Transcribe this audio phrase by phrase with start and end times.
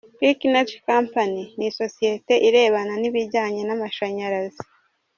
[0.19, 4.61] –«Peak Energy Company», ni isosiyete irebana n’ibijyanye n’amashanyarazi;